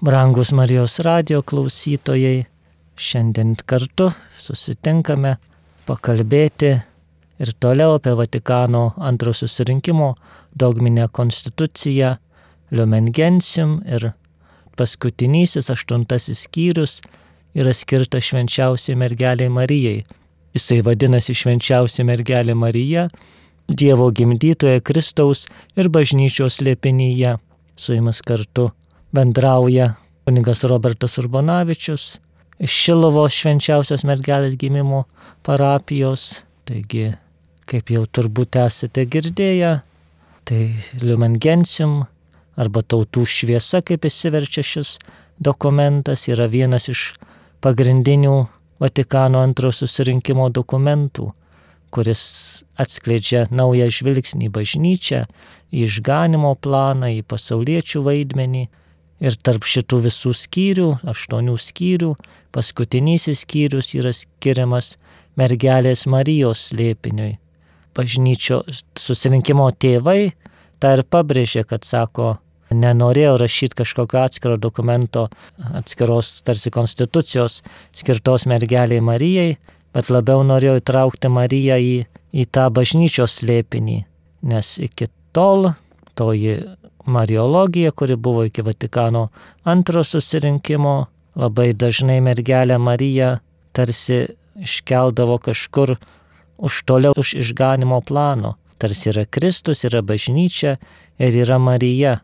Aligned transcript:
Brangus 0.00 0.52
Marijos 0.52 1.00
radio 1.02 1.40
klausytojai, 1.42 2.44
šiandien 2.94 3.56
kartu 3.66 4.12
susitinkame 4.38 5.32
pakalbėti 5.88 6.70
ir 7.42 7.50
toliau 7.58 7.96
apie 7.96 8.12
Vatikano 8.14 8.92
antro 9.02 9.34
susirinkimo 9.34 10.12
dogminę 10.54 11.08
konstituciją 11.10 12.12
Lumen 12.70 13.10
Gentium 13.10 13.80
ir 13.90 14.12
paskutinysis 14.78 15.72
aštuntasis 15.74 16.46
skyrius 16.46 17.00
yra 17.58 17.74
skirtas 17.74 18.30
švenčiausiai 18.30 18.94
mergeliai 19.02 19.50
Marijai. 19.50 20.06
Jisai 20.54 20.78
vadinasi 20.86 21.34
švenčiausia 21.34 22.06
mergelė 22.06 22.54
Marija, 22.54 23.08
Dievo 23.66 24.12
gimdytoje 24.14 24.78
Kristaus 24.80 25.48
ir 25.74 25.90
bažnyčios 25.90 26.62
lėpinyje. 26.62 27.40
Su 27.74 27.98
jumis 27.98 28.22
kartu 28.22 28.70
bendrauja 29.12 29.94
kunigas 30.24 30.64
Robertas 30.64 31.18
Urbonavičius 31.18 32.18
Šilovos 32.58 33.36
švenčiausios 33.38 34.02
mergelės 34.02 34.56
gimimo 34.58 35.04
parapijos. 35.46 36.42
Taigi, 36.66 37.12
kaip 37.70 37.92
jau 37.94 38.02
turbūt 38.04 38.58
esate 38.58 39.04
girdėję, 39.06 39.78
tai 40.44 40.60
Lumen 41.00 41.38
Gentium 41.38 42.02
arba 42.58 42.82
tautų 42.82 43.22
šviesa, 43.24 43.80
kaip 43.86 44.04
įsiverčia 44.10 44.64
šis 44.66 44.96
dokumentas, 45.38 46.26
yra 46.28 46.48
vienas 46.50 46.90
iš 46.90 47.12
pagrindinių 47.62 48.48
Vatikano 48.78 49.40
antrojo 49.42 49.74
susirinkimo 49.74 50.44
dokumentų, 50.54 51.32
kuris 51.90 52.20
atskleidžia 52.78 53.48
naują 53.50 53.88
žvilgsnį 53.90 54.46
į 54.46 54.52
bažnyčią, 54.54 55.24
į 55.74 55.86
išganimo 55.86 56.52
planą, 56.62 57.10
į 57.10 57.24
pasauliečių 57.26 58.04
vaidmenį, 58.06 58.68
Ir 59.18 59.34
tarp 59.42 59.66
šitų 59.66 60.02
visų 60.04 60.32
skyrių, 60.38 60.88
aštuonių 61.10 61.56
skyrių, 61.58 62.12
paskutinysis 62.54 63.42
skyrius 63.42 63.94
yra 63.98 64.12
skiriamas 64.14 64.92
mergelės 65.38 66.06
Marijos 66.06 66.68
slėpiniui. 66.70 67.32
Bažnyčio 67.98 68.60
susirinkimo 68.98 69.66
tėvai 69.74 70.34
tą 70.78 70.92
ir 70.94 71.02
pabrėžė, 71.10 71.64
kad 71.66 71.86
sako, 71.86 72.36
nenorėjo 72.70 73.36
rašyti 73.40 73.80
kažkokio 73.80 74.20
atskiro 74.22 74.58
dokumento, 74.60 75.26
atskiros 75.80 76.42
tarsi 76.46 76.70
konstitucijos 76.74 77.62
skirtos 77.96 78.46
mergeliai 78.50 79.02
Marijai, 79.04 79.56
bet 79.94 80.12
labiau 80.12 80.44
norėjo 80.46 80.78
įtraukti 80.82 81.30
Mariją 81.32 81.78
į, 81.80 81.94
į 82.38 82.46
tą 82.52 82.68
bažnyčios 82.74 83.40
slėpinį, 83.40 84.02
nes 84.52 84.74
iki 84.84 85.08
tol 85.34 85.72
toji 86.18 86.58
Mariologija, 87.08 87.90
kuri 87.90 88.16
buvo 88.16 88.44
iki 88.44 88.62
Vatikano 88.62 89.28
antro 89.64 90.04
susirinkimo, 90.04 91.06
labai 91.36 91.72
dažnai 91.72 92.20
mergelę 92.20 92.78
Mariją 92.78 93.38
tarsi 93.72 94.26
iškeldavo 94.58 95.38
kažkur 95.38 95.96
už 96.58 96.82
toliau 96.84 97.14
už 97.16 97.34
išganimo 97.38 98.00
plano. 98.00 98.56
Tarsi 98.78 99.10
yra 99.10 99.24
Kristus, 99.26 99.84
yra 99.86 100.02
bažnyčia 100.02 100.76
ir 101.18 101.34
yra 101.44 101.58
Marija. 101.58 102.18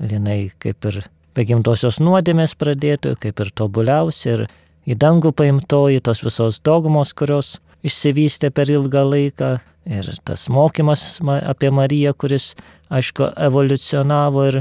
Linai 0.00 0.50
kaip 0.58 0.86
ir 0.90 1.02
be 1.34 1.44
gimtosios 1.46 2.00
nuodėmės 2.02 2.56
pradėtojų, 2.58 3.18
kaip 3.20 3.42
ir 3.42 3.50
tobuliausia 3.54 4.32
ir 4.36 4.46
į 4.88 4.96
dangų 4.98 5.34
paimtoji 5.36 6.00
tos 6.02 6.22
visos 6.24 6.58
dogmos, 6.64 7.12
kurios 7.14 7.58
išsivystė 7.86 8.50
per 8.54 8.70
ilgą 8.70 9.04
laiką 9.08 9.50
ir 9.90 10.10
tas 10.24 10.48
mokymas 10.52 11.20
apie 11.24 11.70
Mariją, 11.70 12.12
kuris, 12.14 12.54
aišku, 12.92 13.32
evoliucionavo 13.48 14.44
ir 14.50 14.60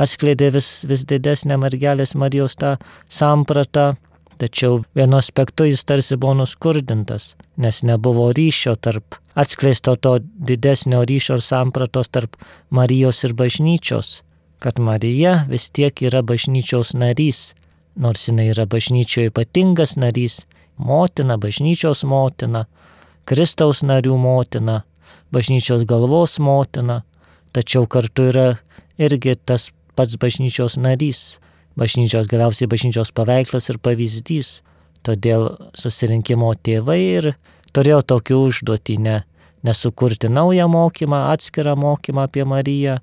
atskleidė 0.00 0.52
vis, 0.54 0.70
vis 0.88 1.04
didesnę 1.08 1.58
mergelės 1.60 2.14
Marijos 2.14 2.56
tą 2.60 2.76
sampratą, 3.08 3.94
tačiau 4.40 4.80
vienu 4.96 5.18
aspektu 5.18 5.66
jis 5.68 5.84
tarsi 5.84 6.16
buvo 6.16 6.38
nuskurdintas, 6.40 7.34
nes 7.60 7.82
nebuvo 7.84 8.30
ryšio 8.36 8.76
tarp 8.80 9.18
atskleisto 9.34 9.96
to 9.96 10.18
didesnio 10.22 11.04
ryšio 11.04 11.38
ir 11.38 11.44
sampratos 11.44 12.08
tarp 12.08 12.36
Marijos 12.70 13.24
ir 13.24 13.34
bažnyčios, 13.36 14.22
kad 14.58 14.78
Marija 14.78 15.44
vis 15.48 15.70
tiek 15.70 16.02
yra 16.02 16.22
bažnyčios 16.22 16.94
narys, 16.94 17.52
nors 17.96 18.28
jinai 18.28 18.50
yra 18.54 18.66
bažnyčioje 18.70 19.32
ypatingas 19.32 19.96
narys, 20.00 20.44
motina, 20.80 21.36
bažnyčios 21.40 22.04
motina, 22.08 22.64
Kristaus 23.28 23.84
narių 23.86 24.16
motina, 24.18 24.80
bažnyčios 25.30 25.84
galvos 25.86 26.38
motina, 26.42 27.02
tačiau 27.54 27.86
kartu 27.86 28.30
yra 28.32 28.48
irgi 28.98 29.36
tas 29.36 29.70
pats 29.94 30.16
bažnyčios 30.20 30.78
narys, 30.80 31.38
bažnyčios 31.78 32.28
galiausiai 32.30 32.70
bažnyčios 32.70 33.12
paveikslas 33.14 33.70
ir 33.70 33.78
pavyzdys. 33.82 34.60
Todėl 35.06 35.46
susirinkimo 35.80 36.50
tėvai 36.60 36.98
ir 37.00 37.28
turėjo 37.72 38.02
tokį 38.12 38.36
užduotį 38.36 38.96
ne, 39.00 39.14
nesukurti 39.64 40.28
naują 40.28 40.66
mokymą, 40.68 41.22
atskirą 41.32 41.76
mokymą 41.76 42.26
apie 42.28 42.44
Mariją, 42.44 42.98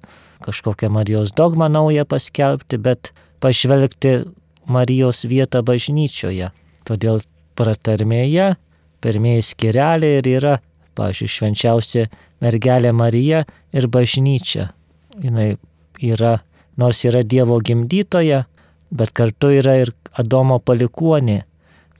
kažkokią 0.46 0.92
Marijos 0.94 1.34
dogmą 1.34 1.70
naują 1.70 2.06
paskelbti, 2.06 2.78
bet 2.78 3.14
pažvelgti 3.40 4.28
Marijos 4.66 5.24
vietą 5.26 5.64
bažnyčioje. 5.66 6.52
Todėl 6.86 7.24
pratarmėje 7.58 8.54
pirmieji 9.02 9.46
skireliai 9.52 10.20
ir 10.20 10.30
yra, 10.30 10.56
pažiūrėjau, 10.98 11.34
švenčiausia 11.36 12.08
mergelė 12.44 12.94
Marija 12.96 13.44
ir 13.74 13.88
bažnyčia. 13.92 14.72
Jis 15.22 15.58
yra, 16.14 16.38
nors 16.78 17.04
yra 17.06 17.24
Dievo 17.24 17.60
gimdytoja, 17.62 18.46
bet 18.92 19.14
kartu 19.14 19.52
yra 19.58 19.78
ir 19.84 19.94
Adomo 20.18 20.60
palikuonė, 20.60 21.44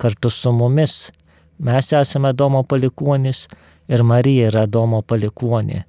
kartu 0.02 0.32
su 0.34 0.54
mumis. 0.54 1.12
Mes 1.60 1.92
esame 1.94 2.32
Adomo 2.34 2.64
palikuonis 2.64 3.48
ir 3.90 4.04
Marija 4.04 4.52
yra 4.52 4.66
Adomo 4.68 5.02
palikuonė. 5.02 5.84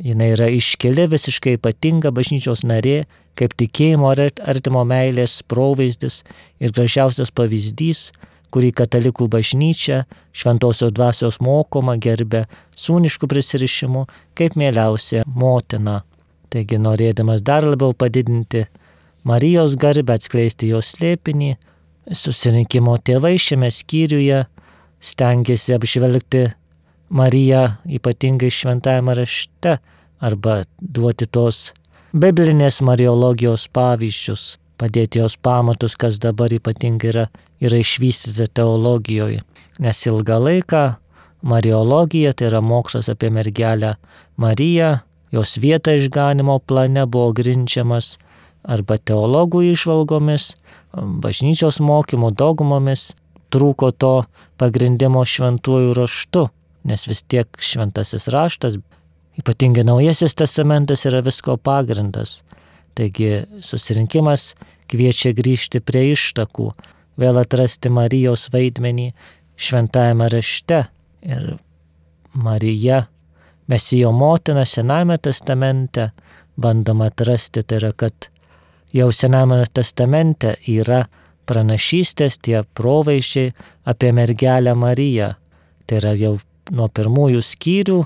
Jis 0.00 0.16
yra 0.32 0.48
iškeli 0.48 1.04
visiškai 1.12 1.58
ypatinga 1.58 2.12
bažnyčios 2.16 2.64
narė, 2.64 3.04
kaip 3.36 3.52
tikėjimo 3.56 4.10
artimo 4.12 4.84
meilės 4.84 5.40
provaizdis 5.48 6.22
ir 6.60 6.72
gražiausias 6.72 7.32
pavyzdys, 7.32 8.10
kurį 8.52 8.72
katalikų 8.80 9.28
bažnyčia 9.30 10.04
šventosios 10.36 10.92
dvasios 10.96 11.40
mokoma 11.44 11.96
gerbė 12.00 12.44
sūniškų 12.78 13.30
prisirišimų 13.30 14.04
kaip 14.38 14.56
mieliausia 14.60 15.24
motina. 15.26 16.02
Taigi 16.50 16.80
norėdamas 16.82 17.44
dar 17.46 17.66
labiau 17.66 17.94
padidinti 17.94 18.66
Marijos 19.24 19.74
garbę 19.76 20.14
atskleisti 20.16 20.70
jos 20.70 20.94
slėpinį, 20.94 21.52
susirinkimo 22.16 22.96
tėvai 23.04 23.36
šiame 23.38 23.68
skyriuje 23.70 24.46
stengiasi 25.00 25.76
apžvelgti 25.76 26.46
Mariją 27.10 27.64
ypatingai 27.90 28.52
šventajame 28.54 29.16
rašte 29.18 29.76
arba 30.22 30.60
duoti 30.78 31.26
tos 31.26 31.72
biblinės 32.14 32.80
mariologijos 32.86 33.66
pavyzdžius 33.74 34.44
padėti 34.80 35.20
jos 35.20 35.36
pamatus, 35.36 35.96
kas 36.00 36.18
dabar 36.22 36.52
ypatingai 36.56 37.12
yra, 37.12 37.26
yra 37.60 37.80
išvystyta 37.82 38.48
teologijoje. 38.56 39.44
Nes 39.80 40.02
ilgą 40.08 40.40
laiką 40.40 40.82
Mariologija, 41.42 42.32
tai 42.36 42.50
yra 42.50 42.60
mokslas 42.64 43.08
apie 43.12 43.30
mergelę 43.32 43.94
Mariją, 44.40 44.98
jos 45.32 45.56
vieta 45.60 45.94
išganimo 45.96 46.58
plane 46.58 47.06
buvo 47.06 47.32
grinčiamas 47.36 48.16
arba 48.64 48.98
teologų 48.98 49.62
išvalgomis, 49.70 50.52
bažnyčios 50.92 51.80
mokymų 51.80 52.34
dogmomis, 52.36 53.12
trūko 53.50 53.90
to 53.96 54.14
pagrindimo 54.60 55.24
šventųjų 55.26 55.94
raštu, 55.96 56.46
nes 56.84 57.06
vis 57.08 57.22
tiek 57.24 57.48
šventasis 57.56 58.28
raštas, 58.32 58.78
ypatingai 59.40 59.86
naujasis 59.86 60.36
testamentas 60.36 61.06
yra 61.08 61.22
visko 61.24 61.56
pagrindas. 61.56 62.40
Taigi 62.98 63.44
susirinkimas 63.64 64.54
kviečia 64.90 65.32
grįžti 65.36 65.80
prie 65.80 66.10
ištakų, 66.14 66.70
vėl 67.20 67.38
atrasti 67.40 67.92
Marijos 67.92 68.48
vaidmenį 68.52 69.10
šventajame 69.60 70.28
rašte. 70.32 70.84
Ir 71.22 71.56
Marija, 72.32 73.04
Mesijo 73.70 74.10
motina 74.12 74.64
Sename 74.64 75.18
testamente, 75.18 76.10
bandoma 76.56 77.10
atrasti, 77.10 77.62
tai 77.62 77.78
yra, 77.78 77.92
kad 77.92 78.30
jau 78.92 79.10
Sename 79.14 79.60
testamente 79.72 80.56
yra 80.66 81.04
pranašystės 81.50 82.38
tie 82.42 82.62
provaizdžiai 82.78 83.52
apie 83.90 84.14
mergelę 84.16 84.74
Mariją. 84.74 85.34
Tai 85.86 86.00
yra 86.00 86.14
jau 86.18 86.38
nuo 86.70 86.88
pirmųjų 86.88 87.42
skyrių 87.44 88.00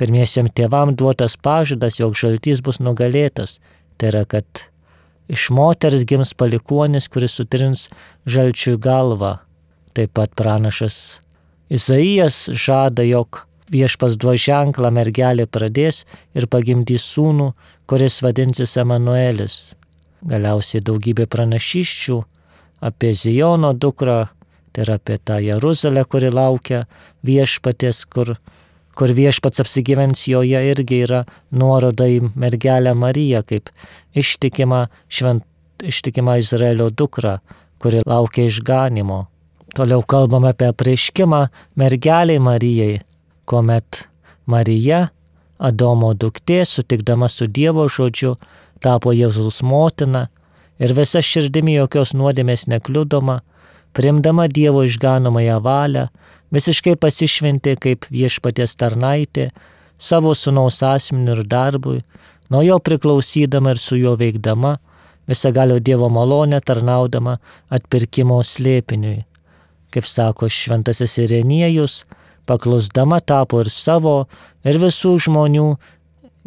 pirmiesiam 0.00 0.48
tėvam 0.48 0.94
duotas 0.96 1.36
pažadas, 1.36 1.98
jog 2.00 2.16
žaltys 2.16 2.62
bus 2.64 2.80
nugalėtas. 2.80 3.58
Tai 4.00 4.08
yra, 4.08 4.24
kad 4.24 4.64
iš 5.28 5.50
moters 5.52 6.06
gims 6.08 6.32
palikuonis, 6.32 7.10
kuris 7.12 7.36
sutrins 7.36 7.88
žalčių 8.24 8.78
galvą. 8.80 9.36
Taip 9.92 10.14
pat 10.16 10.32
pranašas 10.38 11.20
Izaijas 11.70 12.48
žada, 12.50 13.04
jog 13.06 13.44
viešpas 13.70 14.16
duos 14.18 14.40
ženklą 14.42 14.90
mergelė 14.90 15.46
pradės 15.46 16.02
ir 16.34 16.48
pagimdys 16.50 17.04
sūnų, 17.12 17.52
kuris 17.86 18.18
vadinsis 18.24 18.74
Emanuelis. 18.82 19.58
Galiausiai 20.26 20.82
daugybė 20.82 21.28
pranašyščių 21.30 22.16
apie 22.90 23.12
Zijono 23.14 23.70
dukrą, 23.72 24.24
tai 24.72 24.82
yra 24.86 24.96
apie 24.98 25.20
tą 25.22 25.38
Jeruzalę, 25.44 26.02
kuri 26.10 26.32
laukia 26.34 26.82
viešpatės, 27.26 28.02
kur, 28.10 28.34
kur 28.94 29.12
viešpats 29.16 29.62
apsigyvens 29.62 30.26
joje 30.28 30.60
irgi 30.72 31.02
yra 31.06 31.24
nuoroda 31.50 32.08
į 32.10 32.32
mergelę 32.34 32.94
Mariją 32.98 33.42
kaip 33.46 33.70
ištikimą, 34.18 34.86
švent, 35.08 35.44
ištikimą 35.82 36.38
Izraelio 36.42 36.90
dukrą, 36.90 37.38
kuri 37.80 38.02
laukia 38.06 38.48
išganimo. 38.50 39.26
Toliau 39.74 40.02
kalbame 40.02 40.50
apie 40.50 40.72
prieškimą 40.74 41.46
mergeliai 41.78 42.42
Marijai, 42.42 43.00
kuomet 43.46 44.04
Marija, 44.46 45.08
Adomo 45.60 46.14
duktė, 46.16 46.62
sutikdama 46.64 47.28
su 47.28 47.46
Dievo 47.46 47.84
žodžiu, 47.92 48.38
tapo 48.80 49.12
Jėzus 49.12 49.60
motina 49.62 50.28
ir 50.80 50.94
visa 50.96 51.20
širdimi 51.20 51.74
jokios 51.76 52.14
nuodėmės 52.16 52.64
nekliudoma, 52.72 53.42
primdama 53.92 54.46
Dievo 54.48 54.86
išganomąją 54.88 55.58
valią, 55.60 56.06
visiškai 56.54 56.96
pasišventė 57.00 57.76
kaip 57.80 58.06
viešpaties 58.10 58.76
tarnaitė 58.80 59.50
savo 60.00 60.34
sunaus 60.34 60.82
asmeniu 60.82 61.36
ir 61.36 61.42
darbui, 61.44 62.00
nuo 62.50 62.62
jo 62.64 62.78
priklausydama 62.78 63.74
ir 63.74 63.82
su 63.82 63.98
juo 64.00 64.16
veikdama, 64.18 64.78
visagalio 65.28 65.78
Dievo 65.78 66.08
malonę 66.10 66.60
tarnaudama 66.60 67.38
atpirkimo 67.70 68.40
slėpiniui. 68.42 69.22
Kaip 69.90 70.06
sako 70.06 70.48
šventasis 70.50 71.18
Irenijus, 71.18 72.04
paklusdama 72.46 73.20
tapo 73.20 73.60
ir 73.62 73.70
savo, 73.70 74.26
ir 74.64 74.78
visų 74.82 75.16
žmonių 75.26 75.68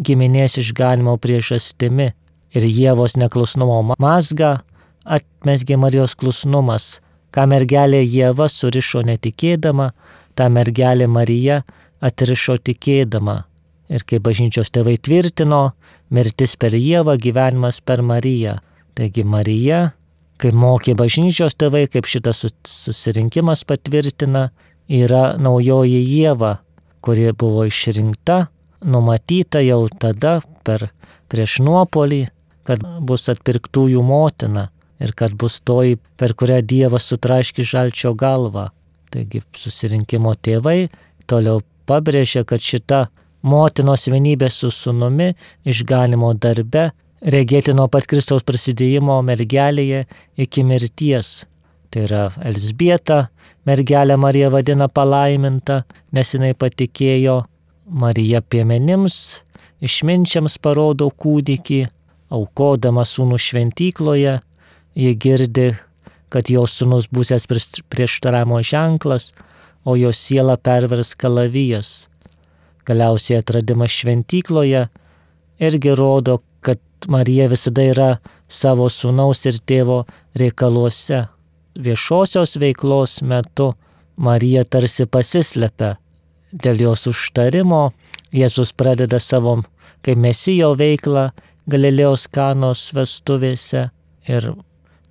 giminės 0.04 0.58
išganimo 0.60 1.16
priežastimi 1.22 2.12
ir 2.54 2.68
Jėvos 2.68 3.18
neklusnumo 3.20 3.96
mazgą 4.00 4.58
atmesgė 5.04 5.78
Marijos 5.78 6.16
klusnumas, 6.16 7.00
ką 7.34 7.48
mergelė 7.50 8.04
Jėva 8.04 8.48
surišo 8.52 9.02
netikėdama, 9.08 9.92
tą 10.38 10.50
mergelė 10.54 11.08
Marija 11.10 11.64
atrišo 12.04 12.60
tikėdama. 12.62 13.44
Ir 13.94 14.06
kaip 14.08 14.24
bažnyčios 14.26 14.72
tėvai 14.74 14.96
tvirtino, 15.02 15.74
mirtis 16.14 16.56
per 16.58 16.76
Jėvą, 16.78 17.18
gyvenimas 17.22 17.82
per 17.82 18.02
Mariją. 18.06 18.60
Taigi 18.94 19.26
Marija, 19.26 19.94
kaip 20.42 20.56
mokė 20.58 20.96
bažnyčios 20.98 21.58
tėvai, 21.60 21.86
kaip 21.92 22.08
šitas 22.10 22.46
susirinkimas 22.70 23.66
patvirtina, 23.70 24.52
yra 24.88 25.34
naujoji 25.42 26.02
Jėva, 26.02 26.58
kuri 27.04 27.32
buvo 27.38 27.66
išrinkta, 27.68 28.48
numatyta 28.84 29.62
jau 29.64 29.86
tada 30.00 30.40
per 30.64 30.90
prieš 31.32 31.60
nuopolį, 31.66 32.28
kad 32.64 32.84
bus 33.04 33.28
atpirktųjų 33.32 34.04
motina 34.06 34.70
ir 35.00 35.14
kad 35.18 35.34
bus 35.34 35.60
toji, 35.62 35.98
per 36.18 36.34
kurią 36.38 36.62
Dievas 36.62 37.08
sutraški 37.10 37.66
žalčio 37.66 38.14
galvą. 38.18 38.70
Taigi 39.14 39.44
susirinkimo 39.58 40.34
tėvai 40.36 40.90
toliau 41.30 41.62
pabrėžia, 41.90 42.44
kad 42.46 42.62
šita 42.62 43.08
motinos 43.44 44.08
vienybė 44.10 44.50
su 44.52 44.72
sunumi 44.72 45.34
išganimo 45.66 46.34
darbe 46.34 46.92
regėti 47.24 47.74
nuo 47.76 47.88
pat 47.92 48.08
Kristaus 48.10 48.44
prasidėjimo 48.44 49.22
mergelėje 49.26 50.04
iki 50.38 50.64
mirties. 50.68 51.44
Tai 51.94 52.06
yra 52.08 52.24
Elsbieta, 52.42 53.28
mergelę 53.70 54.18
Mariją 54.18 54.50
vadina 54.54 54.88
palaiminta, 54.90 55.84
nes 56.12 56.34
jinai 56.34 56.54
patikėjo 56.58 57.44
Marija 57.86 58.42
piemenims, 58.42 59.44
išminčiams 59.84 60.58
parodo 60.64 61.12
kūdikį, 61.12 61.84
aukodama 62.34 63.06
sūnų 63.06 63.38
šventykloje, 63.38 64.40
ji 64.96 65.14
girdi, 65.16 65.74
kad 66.34 66.50
jos 66.50 66.78
sūnus 66.80 67.10
būsės 67.14 67.46
prieštaramo 67.92 68.62
ženklas, 68.66 69.32
o 69.86 69.96
jos 70.00 70.18
siela 70.18 70.56
pervers 70.58 71.14
kalavijas. 71.20 72.08
Galiausiai 72.88 73.42
atradimas 73.42 73.92
šventykloje 73.92 74.88
irgi 75.60 75.96
rodo, 75.96 76.40
kad 76.62 76.80
Marija 77.08 77.50
visada 77.52 77.84
yra 77.84 78.10
savo 78.48 78.90
sūnaus 78.90 79.46
ir 79.50 79.60
tėvo 79.60 80.04
reikaluose. 80.40 81.26
Viešosios 81.80 82.58
veiklos 82.62 83.22
metu 83.22 83.74
Marija 84.16 84.64
tarsi 84.64 85.06
pasislepia. 85.06 85.96
Dėl 86.54 86.84
jos 86.86 87.08
užtarimo 87.10 87.92
Jėzus 88.34 88.74
pradeda 88.78 89.20
savo 89.22 89.60
kaip 90.06 90.20
mesijo 90.20 90.74
veiklą 90.78 91.32
Galilėjos 91.70 92.28
kanos 92.34 92.90
vestuvėse 92.94 93.88
ir 94.28 94.54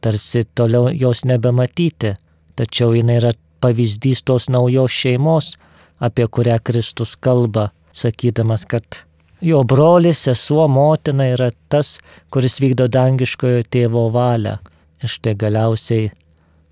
tarsi 0.03 0.43
toliau 0.55 0.91
jos 0.93 1.25
nebematyti, 1.25 2.17
tačiau 2.59 2.93
jinai 2.97 3.21
yra 3.21 3.33
pavyzdys 3.63 4.25
tos 4.27 4.49
naujos 4.51 4.93
šeimos, 4.93 5.55
apie 6.03 6.27
kurią 6.27 6.59
Kristus 6.65 7.15
kalba, 7.17 7.71
sakydamas, 7.95 8.67
kad 8.67 9.05
jo 9.41 9.63
brolis, 9.65 10.25
sesuo, 10.27 10.67
motina 10.69 11.29
yra 11.35 11.51
tas, 11.69 11.99
kuris 12.35 12.59
vykdo 12.63 12.89
dangiškojo 12.91 13.63
tėvo 13.71 14.09
valią. 14.15 14.59
Ir 15.03 15.11
štai 15.11 15.35
galiausiai, 15.39 16.11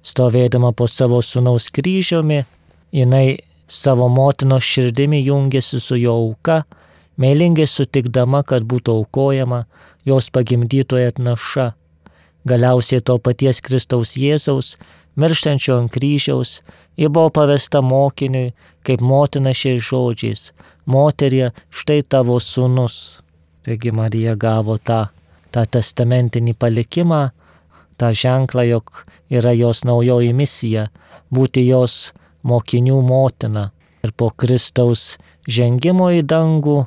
stovėdama 0.06 0.72
po 0.74 0.86
savo 0.90 1.22
sunaus 1.22 1.70
kryžiumi, 1.74 2.44
jinai 2.94 3.38
savo 3.70 4.08
motinos 4.08 4.66
širdimi 4.66 5.22
jungiasi 5.24 5.80
su 5.80 5.98
jo 5.98 6.14
auka, 6.14 6.62
meilingai 7.20 7.66
sutikdama, 7.66 8.42
kad 8.42 8.66
būtų 8.66 9.00
aukojama 9.02 9.64
jos 10.06 10.30
pagimdytoje 10.34 11.10
atnaša. 11.12 11.72
Galiausiai 12.48 13.02
to 13.04 13.18
paties 13.18 13.60
Kristaus 13.60 14.14
Jėzaus, 14.16 14.76
mirštančio 15.20 15.76
ant 15.80 15.92
kryžiaus, 15.92 16.60
ji 16.96 17.08
buvo 17.08 17.30
pavesta 17.36 17.82
mokiniui, 17.84 18.52
kaip 18.86 19.00
motina 19.00 19.52
šiais 19.52 19.82
žodžiais- 19.84 20.52
moterie, 20.92 21.50
štai 21.70 22.02
tavo 22.02 22.38
sūnus. 22.40 23.20
Taigi 23.62 23.92
Marija 23.92 24.36
gavo 24.36 24.78
tą, 24.78 25.10
tą 25.52 25.66
testamentinį 25.66 26.54
palikimą, 26.54 27.30
tą 27.98 28.08
ženklą, 28.22 28.62
jog 28.68 29.04
yra 29.30 29.52
jos 29.52 29.84
naujoji 29.84 30.32
misija- 30.32 30.88
būti 31.34 31.66
jos 31.66 32.12
mokinių 32.44 33.02
motina. 33.02 33.70
Ir 34.02 34.12
po 34.12 34.30
Kristaus 34.30 35.18
žengimo 35.46 36.08
į 36.08 36.22
dangų 36.22 36.86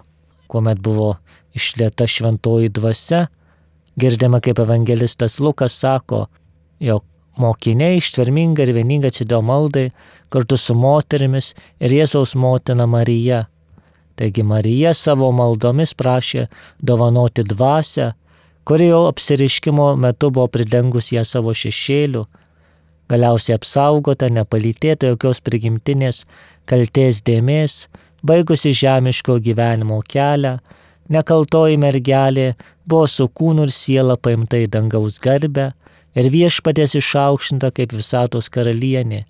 kuomet 0.53 0.77
buvo 0.85 1.15
išlieta 1.57 2.06
šventoji 2.06 2.69
dvasia, 2.69 3.27
girdima 4.00 4.40
kaip 4.42 4.60
evangelistas 4.60 5.40
Lukas 5.40 5.80
sako, 5.80 6.25
jog 6.80 7.04
mokiniai 7.38 7.98
ištvermingai 7.98 8.68
ir 8.68 8.74
vieningai 8.78 9.12
atsidėjo 9.14 9.42
maldai 9.45 9.88
kartu 10.33 10.57
su 10.57 10.76
moterimis 10.78 11.54
ir 11.80 11.95
Jėzaus 12.00 12.35
motina 12.35 12.88
Marija. 12.90 13.45
Taigi 14.16 14.44
Marija 14.45 14.94
savo 14.94 15.31
maldomis 15.33 15.95
prašė 15.97 16.45
dovanoti 16.80 17.45
dvasę, 17.50 18.12
kuri 18.64 18.92
jau 18.92 19.07
apsiriškimo 19.09 19.95
metu 19.97 20.30
buvo 20.30 20.47
pridengus 20.47 21.09
ją 21.12 21.26
savo 21.26 21.54
šešėliu, 21.57 22.28
galiausiai 23.09 23.57
apsaugota, 23.57 24.30
nepalytėta 24.30 25.09
jokios 25.14 25.42
prigimtinės 25.42 26.23
kalties 26.69 27.23
dėmės, 27.26 27.88
baigusi 28.23 28.71
žemiško 28.78 29.40
gyvenimo 29.44 30.00
kelią, 30.07 30.59
nekaltoji 31.10 31.78
mergelė 31.81 32.54
buvo 32.86 33.07
su 33.07 33.28
kūnu 33.28 33.68
ir 33.68 33.74
siela 33.74 34.18
paimta 34.18 34.60
į 34.64 34.69
dangaus 34.72 35.19
garbę 35.24 35.72
ir 36.16 36.30
viešpatės 36.33 36.95
išaukštinta 37.00 37.72
kaip 37.76 37.95
visatos 37.95 38.50
karalienė, 38.54 39.24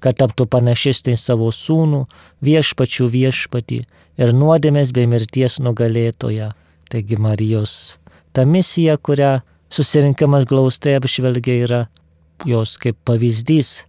kad 0.00 0.18
taptų 0.20 0.46
panašesnė 0.52 1.16
savo 1.18 1.50
sūnų, 1.50 2.04
viešpačių 2.44 3.08
viešpatį 3.16 3.80
ir 4.22 4.32
nuodėmės 4.36 4.92
bei 4.92 5.08
mirties 5.10 5.58
nugalėtoja. 5.62 6.52
Taigi 6.86 7.18
Marijos 7.18 7.96
ta 8.32 8.44
misija, 8.46 8.94
kurią 8.96 9.40
susirinkimas 9.72 10.44
glaustai 10.46 10.94
apžvelgia, 11.00 11.56
yra 11.66 11.82
jos 12.46 12.76
kaip 12.78 12.98
pavyzdys 13.08 13.80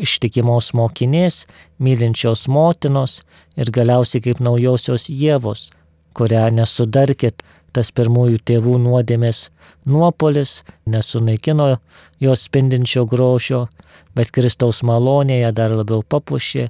ištikimos 0.00 0.72
mokinės, 0.74 1.44
mylinčios 1.78 2.46
motinos 2.50 3.20
ir 3.56 3.70
galiausiai 3.74 4.22
kaip 4.24 4.40
naujosios 4.42 5.08
Jėvos, 5.10 5.68
kurią 6.16 6.48
nesudarkit 6.54 7.42
tas 7.74 7.90
pirmųjų 7.90 8.38
tėvų 8.46 8.78
nuodėmės 8.84 9.48
nuopolis, 9.90 10.62
nesunaikino 10.86 11.74
jos 12.22 12.46
spindinčio 12.46 13.04
grožio, 13.10 13.66
bet 14.14 14.30
Kristaus 14.34 14.82
malonėje 14.86 15.50
dar 15.58 15.74
labiau 15.74 16.04
papušė, 16.06 16.68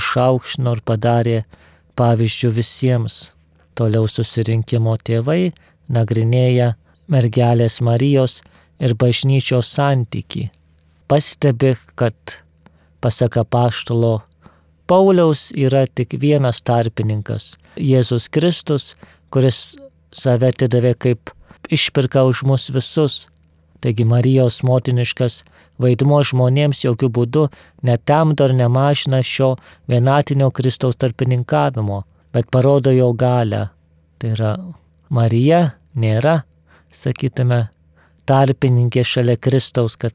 išaukštino 0.00 0.76
ir 0.76 0.82
padarė 0.88 1.38
pavyzdžių 2.00 2.52
visiems. 2.56 3.18
Toliau 3.76 4.08
susirinkimo 4.08 4.96
tėvai 5.04 5.52
nagrinėja 5.92 6.72
mergelės 7.12 7.82
Marijos 7.84 8.40
ir 8.80 8.96
bažnyčios 8.96 9.68
santyki. 9.76 10.48
Pastebi, 11.06 11.76
kad 11.94 12.16
pasak 13.04 13.36
apaštalo 13.44 14.22
Pauliaus 14.86 15.50
yra 15.58 15.86
tik 15.86 16.14
vienas 16.20 16.60
tarpininkas- 16.62 17.56
Jėzus 17.90 18.28
Kristus, 18.30 18.94
kuris 19.30 19.74
save 20.12 20.52
atidavė 20.52 20.94
kaip 20.94 21.30
išpirka 21.70 22.22
už 22.22 22.44
mus 22.46 22.70
visus. 22.70 23.26
Taigi 23.80 24.04
Marijos 24.06 24.62
motiniškas 24.62 25.42
vaidmo 25.82 26.20
žmonėms 26.22 26.84
jokių 26.86 27.08
būdų 27.18 27.42
netamdo 27.82 28.46
ir 28.46 28.54
nemažina 28.54 29.22
šio 29.22 29.56
vienatinio 29.88 30.52
Kristaus 30.54 30.96
tarpininkavimo, 30.96 32.04
bet 32.32 32.50
parodo 32.50 32.90
jo 32.94 33.12
galę. 33.12 33.70
Tai 34.18 34.30
yra 34.36 34.52
Marija 35.10 35.74
nėra, 35.96 36.44
sakytume, 36.92 37.68
tarpininkė 38.24 39.04
šalia 39.04 39.36
Kristaus, 39.36 39.96
kad 39.96 40.14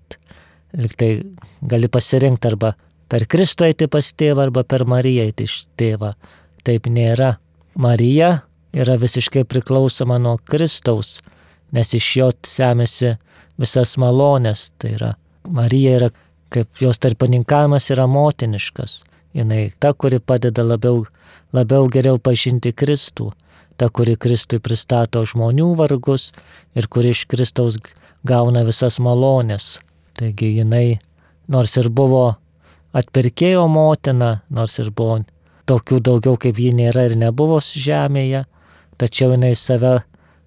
liktai 0.74 1.12
gali 1.62 1.92
pasirinkti 1.92 2.48
arba 2.48 2.74
per 3.12 3.27
Kristų 3.27 3.68
eiti 3.68 3.89
pas 3.91 4.08
tėvą 4.15 4.48
arba 4.48 4.63
per 4.63 4.86
Mariją 4.88 5.27
eiti 5.27 5.48
iš 5.50 5.65
tėvą. 5.80 6.13
Taip 6.63 6.88
nėra. 6.88 7.36
Marija 7.75 8.32
yra 8.72 8.96
visiškai 9.00 9.44
priklausoma 9.48 10.20
nuo 10.22 10.38
Kristaus, 10.48 11.20
nes 11.75 11.91
iš 11.98 12.08
jo 12.20 12.30
semėsi 12.48 13.15
visas 13.60 13.98
malonės. 14.00 14.70
Tai 14.80 14.94
yra, 14.96 15.13
Marija 15.48 15.96
yra, 16.00 16.10
kaip 16.51 16.84
jos 16.84 17.00
tarpininkavimas 17.03 17.89
yra 17.91 18.08
motiniškas. 18.08 19.01
Jis 19.36 19.75
ta, 19.80 19.94
kuri 19.94 20.20
padeda 20.20 20.63
labiau, 20.63 21.06
labiau 21.56 21.88
geriau 21.91 22.20
pažinti 22.20 22.74
Kristų, 22.75 23.30
ta, 23.80 23.88
kuri 23.88 24.18
Kristui 24.20 24.60
pristato 24.60 25.24
žmonių 25.24 25.70
vargus 25.80 26.32
ir 26.75 26.88
kuri 26.91 27.13
iš 27.15 27.25
Kristaus 27.32 27.80
gauna 28.27 28.65
visas 28.68 29.00
malonės. 29.00 29.80
Taigi 30.20 30.51
jinai, 30.58 31.00
nors 31.48 31.77
ir 31.80 31.88
buvo 31.89 32.36
atpirkėjo 32.94 33.68
motina, 33.72 34.42
nors 34.50 34.78
ir 34.80 34.92
buvo 34.92 35.22
tokių 35.70 36.00
daugiau 36.04 36.38
kaip 36.42 36.60
ji 36.60 36.72
nėra 36.76 37.08
ir 37.10 37.18
nebuvo 37.20 37.60
žemėje, 37.62 38.46
tačiau 39.00 39.36
jinai 39.36 39.54
save 39.56 40.02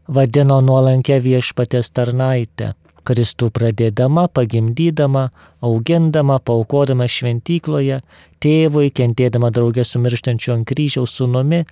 vadino 0.08 0.60
nuolankę 0.60 1.20
viešpatės 1.24 1.92
tarnaitę. 1.94 2.74
Kristų 3.04 3.50
pradėdama, 3.52 4.30
pagimdydama, 4.32 5.26
augindama, 5.60 6.38
paukodama 6.40 7.04
šventykloje, 7.04 7.98
tėvui, 8.40 8.88
kentėdama 8.96 9.50
draugė 9.52 9.84
su 9.84 10.00
mirštančiu 10.00 10.54
ant 10.54 10.64
kryžiaus 10.70 11.18
sunumi, 11.18 11.66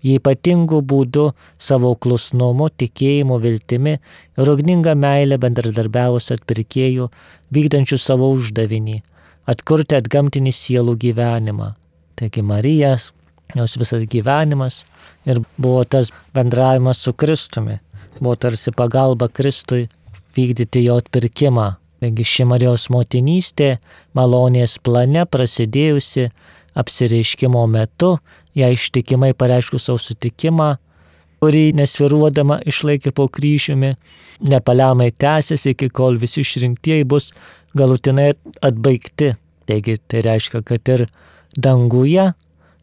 jį 0.00 0.16
ypatingų 0.16 0.80
būdų 0.88 1.26
savo 1.60 1.92
klusnumu, 1.92 2.70
tikėjimu, 2.72 3.36
viltimi 3.42 3.98
ir 3.98 4.52
ugninga 4.54 4.96
meilė 4.96 5.36
bendradarbiavus 5.42 6.32
atpirkėjų, 6.38 7.10
vykdančių 7.52 8.00
savo 8.00 8.32
uždavinį- 8.38 9.02
atkurti 9.48 9.96
atgamtinį 9.98 10.52
sielų 10.54 10.96
gyvenimą. 11.00 11.72
Taigi 12.18 12.42
Marijas, 12.44 13.10
jos 13.56 13.76
visas 13.80 14.04
gyvenimas 14.10 14.82
ir 15.28 15.40
buvo 15.56 15.84
tas 15.84 16.10
bendravimas 16.34 17.00
su 17.04 17.14
Kristumi, 17.14 17.78
buvo 18.20 18.34
tarsi 18.36 18.74
pagalba 18.74 19.28
Kristui 19.28 19.88
vykdyti 20.36 20.84
jo 20.84 20.98
atpirkimą. 21.00 21.68
Taigi 21.98 22.24
ši 22.30 22.44
Marijos 22.46 22.86
motinystė 22.94 23.78
malonės 24.14 24.76
plane 24.82 25.24
prasidėjusi 25.26 26.28
apsireiškimo 26.78 27.64
metu, 27.66 28.18
ją 28.54 28.68
ištikimai 28.74 29.32
pareiškus 29.34 29.88
savo 29.88 29.98
sutikimą, 30.02 30.76
kurį 31.42 31.72
nesviruodama 31.78 32.60
išlaikė 32.66 33.12
po 33.14 33.28
kryžiumi, 33.30 33.94
nepaliamai 34.40 35.10
tęsiasi 35.12 35.74
iki 35.74 35.90
kol 35.94 36.18
visi 36.18 36.42
išrinktieji 36.42 37.06
bus 37.08 37.30
galutinai 37.78 38.32
atbaigti. 38.62 39.34
Taigi 39.68 39.98
tai 40.08 40.22
reiškia, 40.24 40.62
kad 40.64 40.88
ir 40.88 41.06
danguje 41.56 42.32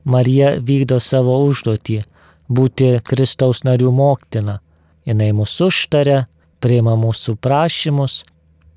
Marija 0.05 0.51
vykdo 0.61 0.99
savo 1.01 1.39
užduotį- 1.47 2.03
būti 2.57 3.01
Kristaus 3.03 3.63
narių 3.65 3.91
moktina. 3.91 4.59
Jis 5.05 5.33
mus 5.33 5.61
užtarė, 5.61 6.25
priima 6.59 6.95
mūsų 6.95 7.37
prašymus, 7.37 8.23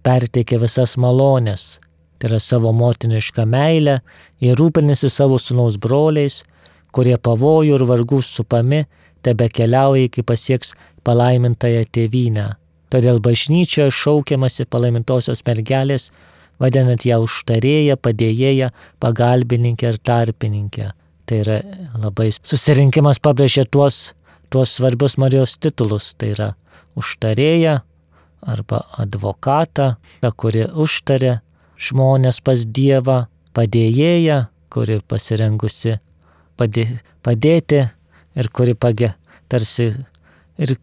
perteikia 0.03 0.59
visas 0.61 0.97
malonės, 0.97 1.79
tai 2.19 2.29
yra 2.31 2.41
savo 2.41 2.73
motinišką 2.73 3.47
meilę 3.47 4.01
ir 4.41 4.57
rūpinasi 4.57 5.11
savo 5.11 5.39
sunaus 5.39 5.77
broliais, 5.77 6.43
kurie 6.93 7.17
pavojų 7.17 7.75
ir 7.75 7.85
vargų 7.85 8.23
supami 8.25 8.87
tebe 9.29 9.51
keliauja 9.53 10.09
iki 10.09 10.25
pasieks 10.25 10.73
palaimintąją 11.05 11.85
tėvynę. 11.93 12.49
Todėl 12.89 13.21
bažnyčioje 13.21 13.93
šaukiamasi 13.93 14.65
palaimintosios 14.73 15.45
mergelės, 15.45 16.09
vadinant 16.61 17.05
ją 17.05 17.21
užtarėją, 17.27 17.99
padėjėją, 18.01 18.71
pagalbininkę 19.03 19.93
ir 19.93 19.99
tarpininkę. 20.01 20.93
Tai 21.29 21.43
yra 21.43 21.59
labai 22.01 22.31
susirinkimas 22.33 23.21
pabrėžia 23.21 23.67
tuos, 23.69 24.15
tuos 24.49 24.79
svarbius 24.79 25.19
Marijos 25.21 25.59
titulus. 25.61 26.15
Tai 26.17 26.33
yra 26.33 26.49
užtarėją 26.97 27.77
arba 28.49 28.81
advokatą, 28.97 29.91
ta, 30.23 30.31
kuri 30.33 30.65
užtarė 30.73 31.39
žmonės 31.79 32.41
pas 32.41 32.65
Dievą, 32.65 33.27
padėjėją, 33.53 34.47
kuri 34.73 35.03
pasirengusi 35.05 35.99
padė, 36.59 36.87
padėti 37.23 37.85
ir 38.39 38.49
kuri 38.55 38.75
pagė 38.79 39.13
tarsi 39.51 39.91
ir 40.59 40.77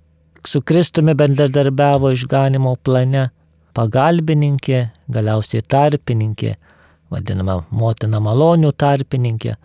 su 0.46 0.62
Kristumi 0.62 1.16
bendradarbiavo 1.18 2.12
išganimo 2.14 2.76
plane, 2.84 3.30
pagalbininkė, 3.76 4.82
galiausiai 5.12 5.66
tarpininkė, 5.68 6.54
vadinama 7.12 7.60
motina 7.72 8.22
malonių 8.24 8.72
tarpininkė 8.78 9.56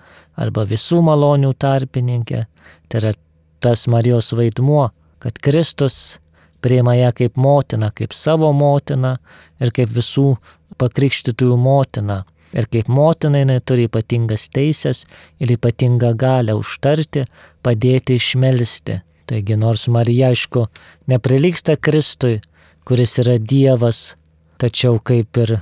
arba 0.41 0.65
visų 0.69 1.03
malonių 1.05 1.53
tarpininkė. 1.59 2.47
Tai 2.89 3.03
yra 3.03 3.13
tas 3.61 3.87
Marijos 3.93 4.33
vaidmuo, 4.37 4.89
kad 5.21 5.39
Kristus 5.39 6.19
priima 6.65 6.97
ją 6.97 7.13
kaip 7.17 7.37
motiną, 7.37 7.91
kaip 7.95 8.17
savo 8.17 8.51
motiną 8.57 9.17
ir 9.61 9.73
kaip 9.77 9.93
visų 9.93 10.35
pakrikštytųjų 10.81 11.57
motiną. 11.61 12.23
Ir 12.57 12.67
kaip 12.67 12.89
motina 12.91 13.45
jinai 13.45 13.61
turi 13.63 13.87
ypatingas 13.87 14.49
teisės 14.55 15.05
ir 15.39 15.53
ypatingą 15.55 16.15
galę 16.19 16.57
užtarti, 16.59 17.25
padėti 17.63 18.19
išmelsti. 18.19 19.01
Taigi 19.31 19.55
nors 19.55 19.87
Marija, 19.87 20.33
aišku, 20.35 20.65
neprilyksta 21.07 21.77
Kristui, 21.79 22.41
kuris 22.83 23.15
yra 23.23 23.37
Dievas, 23.39 24.17
tačiau 24.59 24.99
kaip 24.99 25.39
ir 25.39 25.61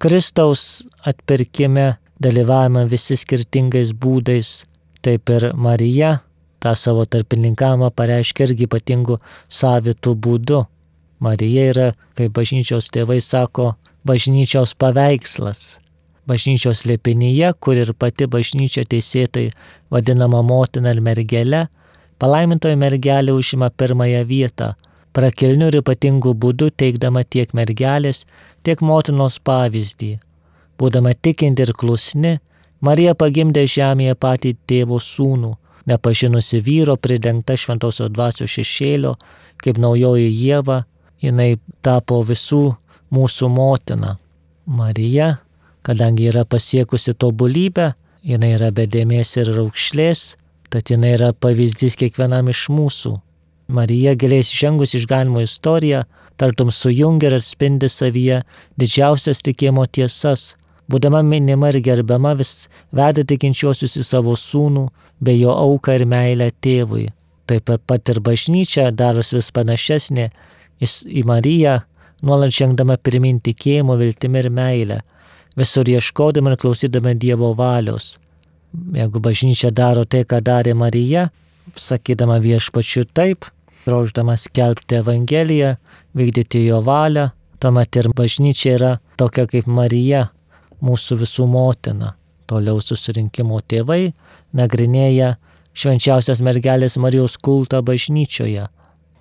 Kristaus 0.00 0.80
atpirkime 1.04 1.98
dalyvavime 2.24 2.86
visi 2.88 3.18
skirtingais 3.20 3.92
būdais, 3.92 4.62
taip 5.04 5.28
ir 5.28 5.50
Marija 5.52 6.22
tą 6.60 6.72
savo 6.76 7.04
tarpininkavimą 7.08 7.90
pareiškia 7.96 8.48
irgi 8.48 8.68
ypatingų 8.68 9.18
savitų 9.60 10.16
būdų. 10.26 10.64
Marija 11.20 11.68
yra, 11.74 11.86
kaip 12.16 12.32
bažnyčios 12.36 12.88
tėvai 12.92 13.20
sako, 13.24 13.74
bažnyčios 14.08 14.72
paveikslas. 14.80 15.80
Bažnyčios 16.30 16.84
lėpinyje, 16.86 17.50
kur 17.58 17.78
ir 17.80 17.90
pati 17.98 18.28
bažnyčia 18.30 18.84
teisėtai 18.86 19.48
vadinama 19.90 20.44
motina 20.46 20.92
ir 20.94 21.00
mergelė, 21.02 21.64
palaimintoji 22.22 22.78
mergelė 22.78 23.34
užima 23.34 23.70
pirmąją 23.74 24.20
vietą, 24.28 24.74
prakilnių 25.16 25.70
ir 25.72 25.78
ypatingų 25.80 26.34
būdų 26.44 26.70
teikdama 26.82 27.24
tiek 27.24 27.50
mergelės, 27.56 28.22
tiek 28.62 28.82
motinos 28.84 29.40
pavyzdį. 29.42 30.12
Būdama 30.78 31.16
tikinti 31.18 31.66
ir 31.66 31.74
klusni, 31.74 32.38
Marija 32.80 33.12
pagimdė 33.18 33.66
žemėje 33.68 34.14
patį 34.16 34.54
tėvo 34.70 34.96
sūnų, 35.04 35.50
nepažinusi 35.90 36.62
vyro 36.64 36.96
pridengta 36.96 37.56
šventosios 37.58 38.08
dvasios 38.14 38.54
šešėlio, 38.54 39.16
kaip 39.60 39.80
naujoji 39.82 40.30
Jėva, 40.30 40.84
jinai 41.20 41.58
tapo 41.84 42.22
visų 42.24 42.62
mūsų 43.12 43.50
motina. 43.52 44.16
Marija, 44.64 45.40
kadangi 45.86 46.28
yra 46.30 46.44
pasiekusi 46.44 47.14
tobulybę, 47.14 47.92
jinai 48.26 48.54
yra 48.58 48.70
bedėmės 48.74 49.36
ir 49.40 49.52
raukšlės, 49.56 50.36
tad 50.70 50.92
jinai 50.92 51.16
yra 51.16 51.32
pavyzdys 51.32 51.98
kiekvienam 52.00 52.52
iš 52.52 52.68
mūsų. 52.72 53.16
Marija 53.70 54.16
giliai 54.18 54.42
žengus 54.42 54.96
išganimo 54.98 55.44
istoriją, 55.46 56.04
tartum 56.36 56.72
sujungia 56.74 57.30
ir 57.30 57.38
atspindi 57.38 57.88
savyje 57.88 58.42
didžiausias 58.80 59.44
tikėjimo 59.46 59.86
tiesas 59.86 60.54
būdama 60.90 61.22
minima 61.22 61.70
ir 61.70 61.80
gerbiama 61.86 62.34
vis 62.38 62.68
veda 62.96 63.22
tikinčiuosius 63.26 63.96
į 64.00 64.04
savo 64.06 64.34
sūnų, 64.38 64.88
bei 65.20 65.38
jo 65.40 65.54
auką 65.54 65.98
ir 65.98 66.06
meilę 66.08 66.50
tėvui. 66.64 67.10
Taip 67.46 67.70
pat 67.86 68.12
ir 68.12 68.20
bažnyčia 68.24 68.90
daros 68.94 69.32
vis 69.34 69.50
panašesnė 69.54 70.28
į 70.80 71.24
Mariją, 71.28 71.80
nuolat 72.26 72.54
žengdama 72.56 72.96
pirmin 72.96 73.40
tikėjimo, 73.44 73.96
viltimi 74.00 74.42
ir 74.42 74.50
meilę, 74.54 75.00
visur 75.56 75.88
ieškodama 75.88 76.54
ir 76.54 76.60
klausydama 76.60 77.14
Dievo 77.14 77.52
valios. 77.56 78.18
Jeigu 78.94 79.20
bažnyčia 79.20 79.70
daro 79.74 80.04
tai, 80.04 80.22
ką 80.24 80.38
darė 80.46 80.74
Marija, 80.78 81.28
sakydama 81.74 82.38
viešpačiu 82.42 83.04
taip, 83.14 83.48
trošdama 83.84 84.36
skelbti 84.38 85.00
Evangeliją, 85.00 85.74
vykdyti 86.14 86.64
jo 86.66 86.80
valią, 86.86 87.30
tuomet 87.60 87.96
ir 87.96 88.10
bažnyčia 88.16 88.76
yra 88.78 88.92
tokia 89.18 89.46
kaip 89.50 89.66
Marija, 89.66 90.28
mūsų 90.80 91.20
visų 91.24 91.46
motina. 91.50 92.14
Toliau 92.50 92.80
susirinkimo 92.82 93.60
tėvai 93.62 94.12
nagrinėja 94.56 95.36
švenčiausios 95.76 96.40
mergelės 96.42 96.96
Marijos 96.98 97.36
kultą 97.38 97.82
bažnyčioje. 97.86 98.66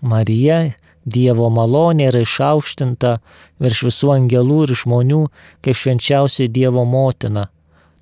Marija 0.01 0.61
Dievo 1.05 1.49
malonė 1.49 2.09
yra 2.11 2.23
išaukštinta 2.25 3.15
virš 3.63 3.83
visų 3.87 4.11
angelų 4.15 4.63
ir 4.67 4.75
žmonių 4.81 5.21
kaip 5.65 5.79
švenčiausiai 5.79 6.51
Dievo 6.51 6.85
motina. 6.85 7.47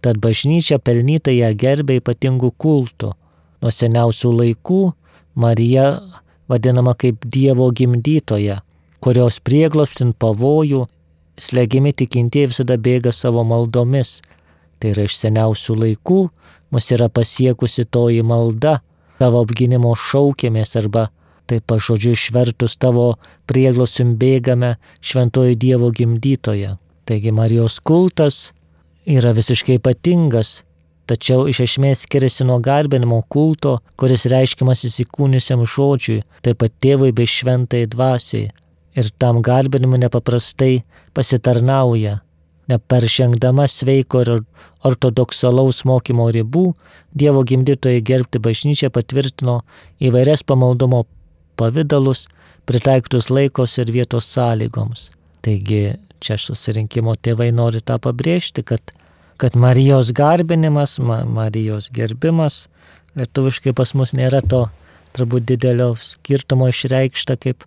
Tad 0.02 0.20
bažnyčia 0.22 0.80
pelnytai 0.80 1.38
ją 1.40 1.52
gerbė 1.58 2.00
ypatingų 2.02 2.52
kultų. 2.58 3.14
Nuo 3.62 3.72
seniausių 3.74 4.32
laikų 4.42 4.82
Marija 5.36 5.88
vadinama 6.50 6.94
kaip 6.98 7.26
Dievo 7.26 7.70
gimdytoja, 7.72 8.62
kurios 9.02 9.40
prieglopstint 9.42 10.18
pavojų, 10.22 10.86
slegimi 11.38 11.94
tikintieji 11.94 12.52
visada 12.54 12.78
bėga 12.78 13.14
savo 13.14 13.44
maldomis. 13.46 14.22
Tai 14.78 14.94
yra 14.94 15.08
iš 15.10 15.18
seniausių 15.18 15.76
laikų 15.84 16.22
mus 16.72 16.92
yra 16.94 17.10
pasiekusi 17.10 17.86
toji 17.86 18.22
malda, 18.22 18.80
tavo 19.18 19.42
apginimo 19.46 19.96
šaukėmės 19.98 20.76
arba 20.78 21.08
taip 21.48 21.66
pažodžiu 21.72 22.14
išvertus 22.16 22.78
tavo 22.80 23.14
prieglosim 23.50 24.16
bėgame 24.20 24.76
šventoji 25.02 25.58
Dievo 25.60 25.92
gimdytoje. 25.96 26.76
Taigi 27.08 27.32
Marijos 27.32 27.80
kultas 27.80 28.52
yra 29.08 29.32
visiškai 29.36 29.80
ypatingas, 29.80 30.62
tačiau 31.08 31.48
iš 31.48 31.64
esmės 31.64 32.04
skiriasi 32.04 32.48
nuo 32.48 32.60
garbinimo 32.64 33.22
kulto, 33.32 33.78
kuris 33.96 34.28
reiškiamas 34.28 34.84
įsikūniusiam 34.90 35.64
žodžiui, 35.64 36.22
taip 36.44 36.60
pat 36.64 36.76
tėvui 36.84 37.14
bei 37.16 37.30
šventai 37.30 37.86
dvasiai. 37.88 38.52
Ir 38.98 39.12
tam 39.22 39.44
garbinimu 39.46 40.00
nepaprastai 40.02 40.82
pasitarnauja 41.16 42.18
neperžengdama 42.68 43.68
sveiko 43.68 44.22
ir 44.26 44.32
ortodoksalaus 44.86 45.84
mokymo 45.88 46.30
ribų, 46.36 46.72
Dievo 47.18 47.42
gimdytojai 47.48 48.04
gerbti 48.06 48.38
bažnyčią 48.44 48.92
patvirtino 48.94 49.62
įvairias 50.04 50.44
pamaldumo 50.46 51.06
pavydalus, 51.58 52.26
pritaiktus 52.68 53.30
laikos 53.34 53.78
ir 53.82 53.92
vietos 53.94 54.30
sąlygoms. 54.34 55.10
Taigi 55.46 55.98
čia 56.24 56.38
susirinkimo 56.42 57.16
tėvai 57.16 57.52
nori 57.56 57.82
tą 57.82 58.00
pabrėžti, 58.02 58.64
kad, 58.68 58.94
kad 59.42 59.56
Marijos 59.56 60.12
garbinimas, 60.16 60.98
ma, 61.00 61.22
Marijos 61.26 61.90
gerbimas, 61.94 62.66
lietuviškai 63.18 63.74
pas 63.78 63.94
mus 63.98 64.14
nėra 64.18 64.42
to 64.46 64.68
turbūt 65.18 65.48
didelio 65.50 65.94
skirtumo 66.02 66.70
išreikšta 66.72 67.38
kaip, 67.42 67.66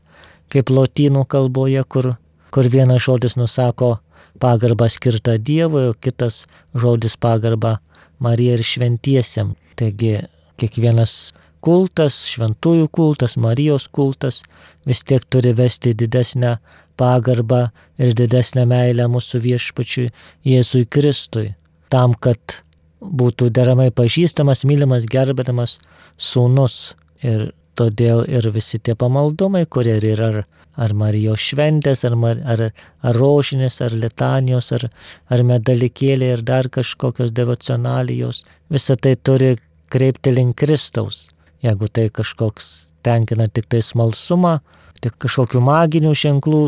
kaip 0.53 0.71
lotynų 0.71 1.25
kalboje, 1.31 1.83
kur, 1.89 2.13
kur 2.55 2.71
vienas 2.71 3.03
žodis 3.07 3.37
nusako 3.39 3.97
pagarba 4.43 4.89
skirta 4.91 5.37
Dievui, 5.39 5.91
o 5.91 5.95
kitas 5.95 6.45
žodis 6.75 7.17
pagarba 7.21 7.79
Marija 8.21 8.59
ir 8.59 8.65
šventiesiam. 8.67 9.55
Taigi 9.81 10.19
kiekvienas 10.61 11.33
kultas, 11.65 12.17
šventųjų 12.33 12.89
kultas, 12.93 13.37
Marijos 13.41 13.89
kultas 13.89 14.43
vis 14.89 15.05
tiek 15.05 15.25
turi 15.31 15.53
vesti 15.57 15.93
didesnę 15.95 16.57
pagarbą 17.01 17.69
ir 18.01 18.17
didesnę 18.17 18.67
meilę 18.69 19.09
mūsų 19.13 19.41
viešpačiui 19.45 20.11
Jėzui 20.49 20.87
Kristui, 20.91 21.55
tam, 21.93 22.15
kad 22.15 22.61
būtų 23.01 23.49
deramai 23.57 23.89
pažįstamas, 23.91 24.67
mylimas, 24.69 25.09
gerbiamas 25.09 25.79
sūnus. 26.21 26.95
Ir 27.25 27.51
todėl 27.77 28.23
ir 28.29 28.49
visi 28.53 28.81
tie 28.81 28.95
pamaldumai, 28.99 29.65
kurie 29.69 29.97
yra 30.01 30.29
ar, 30.31 30.39
ar 30.77 30.95
Marijos 30.97 31.43
šventės, 31.51 32.05
ar, 32.09 32.17
ar, 32.45 32.63
ar 33.05 33.17
rožinės, 33.17 33.81
ar 33.85 33.97
litanijos, 33.97 34.71
ar, 34.77 34.89
ar 35.33 35.45
medalikėlė, 35.49 36.35
ir 36.37 36.45
dar 36.45 36.69
kažkokios 36.73 37.33
devocionalijos, 37.37 38.45
visa 38.73 38.97
tai 38.97 39.17
turi 39.17 39.57
kreipti 39.91 40.35
link 40.35 40.59
Kristaus. 40.61 41.29
Jeigu 41.65 41.89
tai 41.93 42.09
kažkoks 42.09 42.91
tenkina 43.05 43.49
tik 43.49 43.69
tai 43.69 43.83
smalsumą, 43.85 44.59
tik 45.05 45.17
kažkokių 45.21 45.61
maginių 45.65 46.15
ženklų 46.17 46.63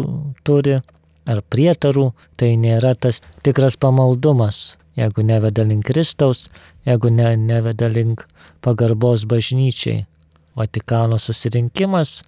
turi, 0.44 0.80
ar 1.28 1.42
prietarų, 1.52 2.10
tai 2.36 2.54
nėra 2.60 2.94
tas 2.98 3.22
tikras 3.46 3.78
pamaldumas. 3.80 4.76
Jeigu 4.98 5.24
neveda 5.24 5.64
link 5.64 5.86
Kristaus, 5.88 6.48
jeigu 6.84 7.08
ne, 7.08 7.30
neveda 7.36 7.88
link 7.88 8.26
pagarbos 8.60 9.24
bažnyčiai. 9.24 10.04
Vatikano 10.58 11.16
susirinkimas 11.16 12.20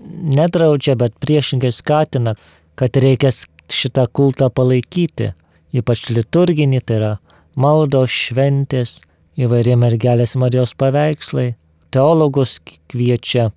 nedraudžia, 0.00 0.96
bet 0.96 1.16
priešingai 1.20 1.72
skatina, 1.72 2.34
kad 2.74 2.96
reikia 2.96 3.32
šitą 3.70 4.06
kultą 4.12 4.50
palaikyti, 4.52 5.32
ypač 5.76 6.08
liturginį, 6.10 6.80
tai 6.84 6.98
yra 6.98 7.12
maldos 7.56 8.12
šventės, 8.12 8.98
įvairi 9.40 9.76
mergelės 9.80 10.36
Marijos 10.40 10.74
paveikslai, 10.78 11.54
teologus 11.92 12.58
kviečia 12.90 13.50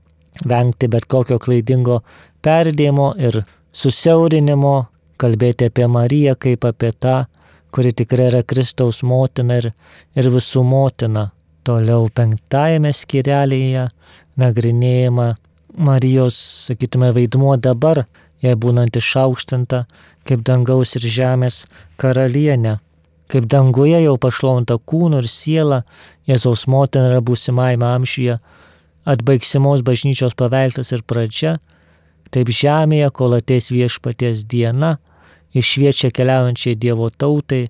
vengti 0.50 0.90
bet 0.90 1.06
kokio 1.10 1.40
klaidingo 1.40 2.02
perdėjimo 2.44 3.14
ir 3.22 3.44
susiaurinimo, 3.74 4.74
kalbėti 5.22 5.70
apie 5.70 5.88
Mariją 5.88 6.36
kaip 6.40 6.66
apie 6.68 6.92
tą, 7.00 7.24
kuri 7.74 7.94
tikrai 7.94 8.30
yra 8.32 8.44
Kristaus 8.44 9.02
motina 9.04 9.60
ir, 9.62 9.72
ir 10.16 10.30
visų 10.34 10.64
motina. 10.68 11.32
Toliau 11.64 12.10
penktajame 12.12 12.92
skirelėje 12.92 13.88
nagrinėjama 14.38 15.34
Marijos, 15.74 16.36
sakytume, 16.68 17.14
vaidmuo 17.16 17.56
dabar, 17.58 18.04
jai 18.44 18.54
būnant 18.60 19.00
išaukštinta 19.00 19.86
kaip 20.28 20.44
dangaus 20.46 20.98
ir 21.00 21.08
žemės 21.08 21.64
karalienė 21.98 22.78
kaip 23.34 23.48
danguje 23.50 23.98
jau 24.04 24.14
pašlaunta 24.22 24.78
kūnų 24.78 25.24
ir 25.24 25.30
siela, 25.32 25.80
Jėzaus 26.30 26.68
motina 26.70 27.10
yra 27.10 27.22
būsimajame 27.26 27.88
amžiuje, 27.90 28.38
atbaigsimos 29.10 29.82
bažnyčios 29.86 30.36
paveiktas 30.38 30.94
ir 30.94 31.02
pradžia, 31.02 31.56
taip 32.34 32.52
žemėje, 32.54 33.10
kol 33.18 33.34
ateis 33.40 33.72
viešpaties 33.74 34.46
diena, 34.50 34.98
išviečia 35.58 36.12
keliaujančiai 36.14 36.78
Dievo 36.78 37.10
tautai, 37.10 37.68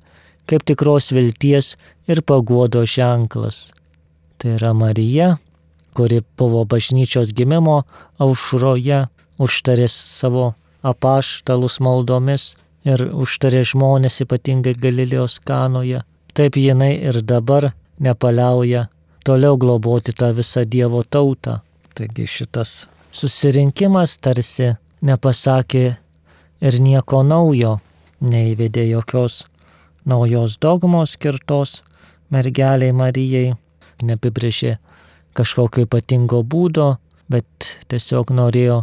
kaip 0.51 0.65
tikros 0.67 1.13
vilties 1.15 1.77
ir 2.11 2.21
paguodo 2.27 2.83
ženklas. 2.83 3.71
Tai 4.37 4.57
yra 4.57 4.73
Marija, 4.75 5.37
kuri 5.95 6.19
buvo 6.37 6.65
bažnyčios 6.67 7.31
gimimo 7.31 7.83
aušroje, 8.19 9.05
užtarė 9.39 9.87
savo 9.87 10.51
apaštalus 10.83 11.79
maldomis 11.79 12.51
ir 12.85 13.05
užtarė 13.13 13.63
žmonės 13.67 14.21
ypatingai 14.25 14.75
Galilėjos 14.79 15.39
kanoje. 15.47 16.03
Taip 16.33 16.57
jinai 16.57 16.95
ir 16.97 17.21
dabar 17.21 17.71
nepaliauja 17.99 18.87
toliau 19.25 19.57
globoti 19.57 20.13
tą 20.13 20.33
visą 20.35 20.65
Dievo 20.65 21.03
tautą. 21.03 21.61
Taigi 21.93 22.25
šitas 22.27 22.87
susirinkimas 23.13 24.17
tarsi 24.17 24.73
nepasakė 25.05 25.85
ir 26.63 26.79
nieko 26.81 27.21
naujo, 27.23 27.77
neįvedė 28.23 28.87
jokios 28.89 29.43
naujos 30.05 30.57
dogmos 30.59 31.15
skirtos 31.15 31.81
mergeliai 32.33 32.91
Marijai, 32.95 33.53
neapibrėžė 34.03 34.77
kažkokio 35.37 35.85
ypatingo 35.87 36.41
būdo, 36.43 36.95
bet 37.29 37.75
tiesiog 37.91 38.33
norėjo 38.35 38.81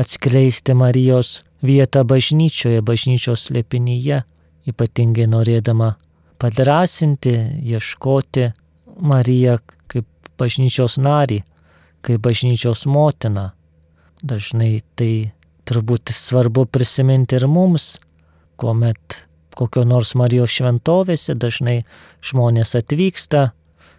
atskleisti 0.00 0.76
Marijos 0.76 1.40
vietą 1.64 2.04
bažnyčioje, 2.04 2.82
bažnyčios 2.84 3.48
slėpinyje, 3.48 4.22
ypatingai 4.68 5.26
norėdama 5.30 5.94
padrasinti, 6.40 7.34
ieškoti 7.64 8.50
Mariją 9.00 9.58
kaip 9.90 10.06
bažnyčios 10.38 10.98
narį, 11.02 11.40
kaip 12.04 12.22
bažnyčios 12.22 12.84
motina. 12.86 13.52
Dažnai 14.24 14.78
tai 14.96 15.32
turbūt 15.68 16.12
svarbu 16.14 16.66
prisiminti 16.70 17.36
ir 17.38 17.48
mums, 17.50 17.96
kuomet 18.60 19.24
kokio 19.58 19.84
nors 19.88 20.14
Marijos 20.18 20.52
šventovėse 20.54 21.36
dažnai 21.38 21.82
žmonės 22.24 22.74
atvyksta, 22.78 23.50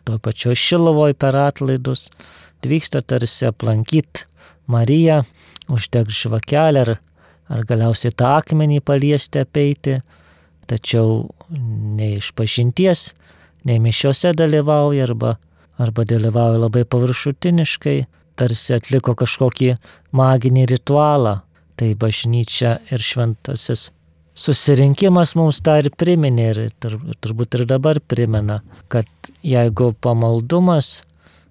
to 0.06 0.18
pačio 0.22 0.54
Šilovoj 0.56 1.16
per 1.18 1.38
atlaidus, 1.40 2.10
atvyksta 2.60 3.02
tarsi 3.02 3.50
aplankyti 3.50 4.26
Mariją, 4.72 5.24
uždeg 5.70 6.10
žvakelę 6.14 6.86
ar 6.86 6.96
ar 7.52 7.66
galiausiai 7.68 8.14
tą 8.18 8.36
akmenį 8.40 8.82
paliesti, 8.86 9.44
apeiti, 9.46 10.00
tačiau 10.70 11.26
nei 11.50 12.18
iš 12.20 12.32
pažinties, 12.38 13.12
nei 13.66 13.82
mišiuose 13.82 14.34
dalyvauja 14.38 15.06
arba, 15.10 15.36
arba 15.82 16.06
dalyvauja 16.08 16.62
labai 16.66 16.86
paviršutiniškai, 16.90 17.98
tarsi 18.36 18.76
atliko 18.76 19.16
kažkokį 19.18 19.76
maginį 20.16 20.70
ritualą. 20.76 21.42
Tai 21.76 21.90
bažnyčia 22.00 22.78
ir 22.88 23.02
šventasis 23.04 23.90
susirinkimas 24.36 25.34
mums 25.40 25.62
tą 25.64 25.80
ir 25.82 25.90
priminė 25.96 26.48
ir 26.52 26.60
tur, 26.80 26.98
turbūt 27.24 27.60
ir 27.60 27.66
dabar 27.70 28.02
primena, 28.04 28.62
kad 28.92 29.08
jeigu 29.44 29.94
pamaldumas 30.04 31.02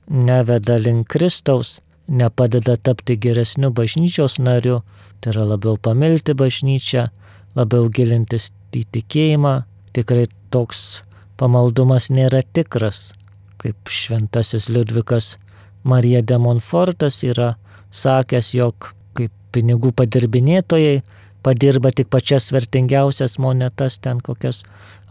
neveda 0.09 0.76
link 0.80 1.09
Kristaus, 1.09 1.78
nepadeda 2.09 2.77
tapti 2.77 3.17
geresniu 3.17 3.71
bažnyčios 3.71 4.38
nariu, 4.38 4.83
tai 5.21 5.33
yra 5.35 5.47
labiau 5.55 5.79
pamilti 5.81 6.35
bažnyčią, 6.37 7.09
labiau 7.57 7.88
gilintis 7.88 8.51
į 8.75 8.85
tikėjimą, 8.93 9.55
tikrai 9.97 10.27
toks 10.53 11.03
pamaldumas 11.40 12.11
nėra 12.11 12.43
tikras, 12.55 13.12
kaip 13.62 13.88
šventasis 13.88 14.69
Liudvikas 14.69 15.37
Marija 15.85 16.23
de 16.23 16.38
Monfortas 16.38 17.23
yra 17.25 17.55
sakęs, 17.95 18.55
jog 18.57 18.93
kaip 19.17 19.33
pinigų 19.55 19.93
padirbinėtojai 19.97 21.03
padirba 21.45 21.93
tik 21.93 22.09
pačias 22.11 22.51
vertingiausias 22.53 23.38
monetas, 23.38 23.99
ten 24.01 24.21
kokias 24.25 24.62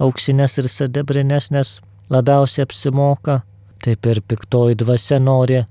auksinės 0.02 0.58
ir 0.62 0.70
sidabrinės, 0.72 1.52
nes 1.54 1.78
labiausiai 2.14 2.66
apsimoka. 2.68 3.42
Taip 3.84 4.06
ir 4.08 4.22
piktoji 4.24 4.78
dvasia 4.80 5.20
nori 5.20 5.64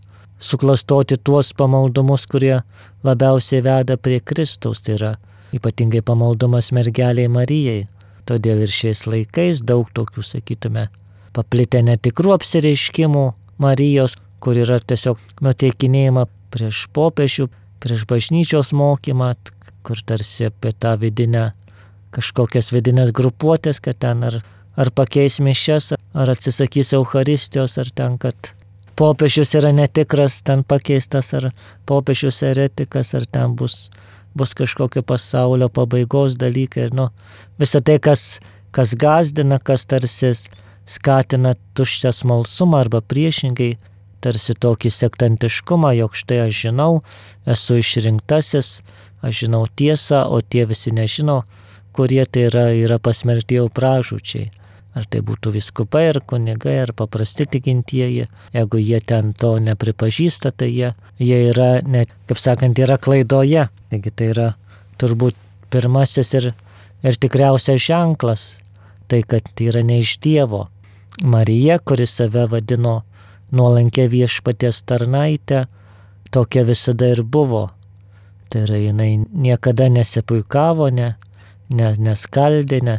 suklastoti 0.42 1.16
tuos 1.24 1.52
pamaldumus, 1.54 2.26
kurie 2.26 2.60
labiausiai 3.06 3.62
veda 3.64 3.96
prie 3.96 4.20
Kristaus, 4.20 4.82
tai 4.82 4.96
yra 4.98 5.12
ypatingai 5.54 6.02
pamaldumas 6.02 6.72
mergeliai 6.74 7.30
Marijai. 7.30 7.86
Todėl 8.26 8.62
ir 8.66 8.70
šiais 8.70 9.06
laikais 9.10 9.64
daug 9.66 9.88
tokių, 9.94 10.22
sakytume, 10.22 10.86
paplitę 11.34 11.82
netikrų 11.82 12.36
apsireiškimų 12.36 13.24
Marijos, 13.62 14.14
kur 14.42 14.58
yra 14.58 14.78
tiesiog 14.78 15.18
nuteikinėjama 15.42 16.28
prieš 16.54 16.86
popiežių, 16.94 17.48
prieš 17.82 18.06
bažnyčios 18.10 18.72
mokymą, 18.78 19.32
kur 19.82 20.02
tarsi 20.06 20.46
apie 20.50 20.70
tą 20.78 20.94
vidinę, 21.02 21.50
kažkokias 22.14 22.70
vidinės 22.74 23.10
grupuotės, 23.14 23.82
kad 23.82 23.98
ten 24.02 24.22
ar, 24.28 24.40
ar 24.78 24.90
pakeis 24.94 25.40
mišes, 25.42 25.92
ar 26.14 26.34
atsisakys 26.34 26.94
Euharistijos, 26.98 27.78
ar 27.82 27.90
ten, 27.90 28.18
kad 28.22 28.52
popiežius 28.96 29.54
yra 29.58 29.72
netikras, 29.74 30.40
ten 30.46 30.64
pakeistas, 30.64 31.32
ar 31.36 31.50
popiežius 31.88 32.42
eretikas, 32.46 33.14
ar 33.18 33.26
ten 33.26 33.56
bus, 33.56 33.90
bus 34.34 34.54
kažkokio 34.58 35.02
pasaulio 35.06 35.68
pabaigos 35.68 36.36
dalykai. 36.40 36.88
Ir, 36.88 36.96
nu, 36.96 37.08
visą 37.60 37.82
tai, 37.84 37.98
kas, 38.02 38.40
kas 38.74 38.96
gazdina, 38.98 39.58
kas 39.58 39.86
tarsi 39.86 40.34
skatina 40.88 41.54
tuščią 41.76 42.12
smalsumą 42.16 42.82
arba 42.82 43.00
priešingai 43.00 43.76
tarsi 44.22 44.54
tokį 44.54 44.90
sektantiškumą, 44.94 45.92
jog 45.98 46.14
štai 46.18 46.44
aš 46.46 46.60
žinau, 46.66 47.02
esu 47.48 47.80
išrinktasis, 47.80 48.80
aš 49.22 49.44
žinau 49.44 49.64
tiesą, 49.66 50.24
o 50.30 50.40
tie 50.40 50.66
visi 50.70 50.94
nežino, 50.94 51.42
kurie 51.96 52.24
tai 52.26 52.46
yra, 52.50 52.66
yra 52.76 52.98
pasmerti 53.02 53.58
jau 53.58 53.68
pražučiai. 53.72 54.50
Ar 54.92 55.06
tai 55.08 55.22
būtų 55.24 55.54
viskupai, 55.54 56.02
ar 56.10 56.18
kunigai, 56.28 56.74
ar 56.82 56.90
paprasti 56.92 57.46
tikintieji, 57.48 58.26
jeigu 58.52 58.80
jie 58.80 58.98
ten 59.00 59.30
to 59.32 59.54
nepripažįsta, 59.64 60.52
tai 60.52 60.68
jie, 60.68 60.90
jie 61.16 61.38
yra, 61.48 61.78
net, 61.80 62.12
kaip 62.28 62.40
sakant, 62.40 62.76
yra 62.76 62.98
klaidoje. 63.00 63.70
Taigi 63.88 64.12
tai 64.12 64.28
yra 64.34 64.48
turbūt 65.00 65.38
pirmasis 65.72 66.34
ir, 66.36 66.50
ir 67.00 67.16
tikriausias 67.16 67.80
ženklas, 67.80 68.44
tai 69.08 69.22
kad 69.24 69.48
tai 69.56 69.70
yra 69.72 69.80
ne 69.86 70.02
iš 70.04 70.18
Dievo. 70.20 70.66
Marija, 71.24 71.78
kuris 71.80 72.12
save 72.18 72.44
vadino 72.52 73.00
nuolankė 73.52 74.06
viešpaties 74.12 74.82
tarnaitė, 74.88 75.64
tokia 76.32 76.64
visada 76.68 77.12
ir 77.14 77.22
buvo. 77.22 77.70
Tai 78.52 78.66
yra 78.66 78.80
jinai 78.80 79.10
niekada 79.24 79.88
nesipuikavo, 79.92 80.90
ne, 80.92 81.14
ne, 81.72 81.92
neskaldė, 81.96 82.82
ne, 82.84 82.98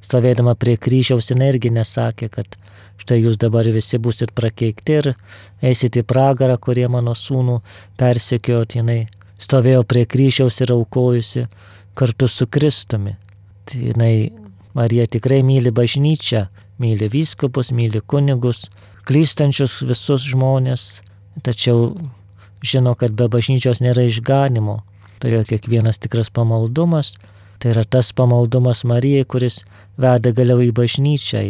stovėdama 0.00 0.54
prie 0.58 0.76
kryžiaus 0.76 1.30
irgi 1.30 1.70
nesakė, 1.70 2.28
kad 2.28 2.56
štai 3.00 3.20
jūs 3.22 3.38
dabar 3.38 3.64
visi 3.64 3.98
busit 3.98 4.32
prakeikti 4.34 4.98
ir 5.00 5.14
eisite 5.62 6.00
į 6.00 6.08
pragarą, 6.08 6.58
kurie 6.58 6.88
mano 6.88 7.14
sūnų 7.14 7.60
persekiojot, 7.96 8.76
jinai 8.76 9.06
stovėjo 9.40 9.84
prie 9.84 10.04
kryžiaus 10.06 10.60
ir 10.60 10.72
aukojusi 10.72 11.46
kartu 11.94 12.28
su 12.28 12.46
Kristumi. 12.46 13.16
Tai 13.64 13.80
jinai, 13.80 14.32
Marija 14.74 15.06
tikrai 15.06 15.42
myli 15.42 15.72
bažnyčią, 15.74 16.46
myli 16.78 17.08
vyskupus, 17.10 17.72
myli 17.72 18.00
kunigus, 18.00 18.68
klystančius 19.08 19.80
visus 19.82 20.28
žmonės, 20.30 21.02
tačiau 21.42 21.96
žino, 22.62 22.94
kad 22.94 23.16
be 23.16 23.28
bažnyčios 23.32 23.82
nėra 23.82 24.04
išganimo. 24.08 24.80
Todėl 25.20 25.44
kiekvienas 25.48 26.00
tikras 26.00 26.30
pamaldumas 26.32 27.16
tai 27.60 27.74
yra 27.74 27.84
tas 27.84 28.12
pamaldumas 28.16 28.84
Marijai, 28.88 29.26
kuris 29.28 29.60
veda 30.00 30.32
galiau 30.32 30.62
į 30.64 30.70
bažnyčią, 30.76 31.42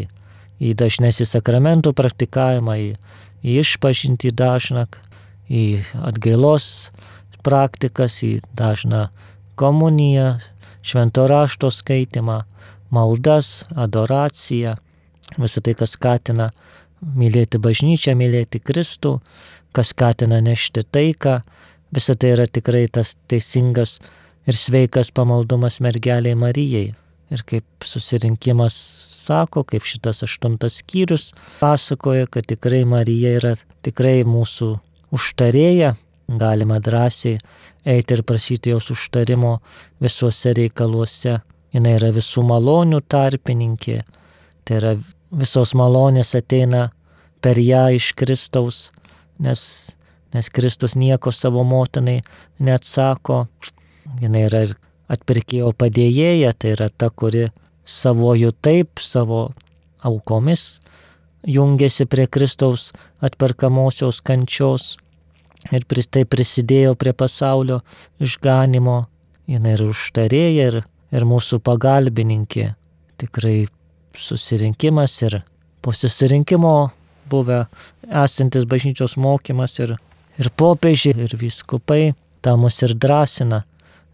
į 0.58 0.74
dažnesį 0.76 1.26
sakramentų 1.30 1.94
praktikavimą, 1.96 2.76
į, 2.76 2.88
išpažinti 3.62 4.34
dažną, 4.34 4.88
į 5.46 5.64
atgailos 6.02 6.90
praktikas, 7.46 8.20
į 8.26 8.40
dažną 8.58 9.06
komuniją, 9.60 10.40
švento 10.82 11.26
rašto 11.30 11.70
skaitimą, 11.70 12.42
maldas, 12.90 13.64
adoraciją, 13.76 14.76
visą 15.38 15.62
tai, 15.62 15.76
kas 15.78 15.94
skatina 15.94 16.50
mylėti 17.00 17.60
bažnyčią, 17.62 18.16
mylėti 18.18 18.60
Kristų, 18.60 19.20
kas 19.72 19.94
skatina 19.94 20.40
nešti 20.44 20.84
taiką, 20.84 21.40
visa 21.94 22.16
tai 22.18 22.34
yra 22.34 22.46
tikrai 22.50 22.86
tas 22.92 23.16
teisingas 23.30 23.98
ir 24.46 24.56
sveikas 24.56 25.12
pamaldumas 25.12 25.80
mergeliai 25.80 26.34
Marijai. 26.34 26.94
Ir 27.30 27.42
kaip 27.46 27.86
susirinkimas 27.86 28.74
sako, 29.20 29.62
kaip 29.64 29.84
šitas 29.86 30.24
aštuntas 30.26 30.80
skyrius 30.80 31.30
pasakoja, 31.60 32.26
kad 32.26 32.48
tikrai 32.50 32.84
Marija 32.84 33.36
yra 33.38 33.52
tikrai 33.86 34.24
mūsų 34.26 34.72
užtarėja, 35.14 35.94
galima 36.40 36.80
drąsiai 36.82 37.38
eiti 37.86 38.16
ir 38.16 38.24
prašyti 38.26 38.74
jos 38.74 38.90
užtarimo 38.94 39.58
visuose 40.02 40.54
reikaluose. 40.58 41.38
Jis 41.70 41.86
yra 41.86 42.10
visų 42.10 42.42
malonių 42.48 42.98
tarpininkė, 43.06 44.00
tai 44.66 44.78
yra 44.80 44.96
visos 45.30 45.70
malonės 45.78 46.34
ateina 46.34 46.88
per 47.40 47.60
ją 47.62 47.84
iš 47.94 48.10
Kristaus, 48.18 48.88
nes, 49.38 49.60
nes 50.34 50.50
Kristus 50.50 50.96
nieko 50.98 51.30
savo 51.30 51.62
motinai 51.62 52.18
neatsako. 52.58 53.44
Jis 54.20 54.38
yra 54.46 54.64
ir 54.66 54.76
atpirkėjo 55.10 55.72
padėjėja, 55.78 56.52
tai 56.54 56.74
yra 56.76 56.88
ta, 56.90 57.10
kuri 57.10 57.48
savojų 57.84 58.52
taip, 58.62 59.02
savo 59.02 59.50
aukomis 60.06 60.80
jungiasi 61.46 62.06
prie 62.06 62.26
Kristaus 62.26 62.90
atperkamosios 63.20 64.20
kančios 64.20 64.96
ir 65.72 65.84
tai 66.10 66.24
prisidėjo 66.24 66.94
prie 66.96 67.12
pasaulio 67.12 67.80
išganimo. 68.20 69.06
Jis 69.50 69.66
yra 69.66 69.88
užtarėja 69.90 70.66
ir, 70.70 70.76
ir 71.10 71.26
mūsų 71.26 71.58
pagalbininkė. 71.66 72.74
Tikrai 73.18 73.66
susirinkimas 74.14 75.16
ir 75.26 75.40
po 75.82 75.92
susirinkimo 75.92 76.90
buvę 77.30 77.64
esantis 78.06 78.66
bažnyčios 78.66 79.16
mokymas 79.16 79.78
ir, 79.82 79.96
ir 80.38 80.50
popiežiai, 80.56 81.26
ir 81.26 81.34
viskupai, 81.40 82.14
tą 82.42 82.56
mus 82.56 82.80
ir 82.86 82.94
drąsina 82.94 83.64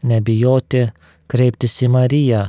nebijoti 0.03 0.87
kreiptis 1.31 1.79
į 1.83 1.91
Mariją, 1.95 2.43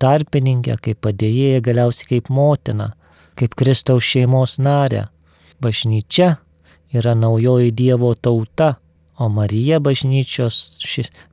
tarpininkę, 0.00 0.76
kaip 0.82 1.00
padėjėją, 1.04 1.62
galiausiai 1.64 2.08
kaip 2.14 2.30
motiną, 2.32 2.90
kaip 3.38 3.56
Kristaus 3.58 4.04
šeimos 4.04 4.58
narę. 4.58 5.08
Bažnyčia 5.60 6.38
yra 6.96 7.14
naujoji 7.14 7.72
Dievo 7.76 8.14
tauta, 8.14 8.76
o 9.20 9.28
Marija 9.28 9.80
bažnyčios 9.80 10.80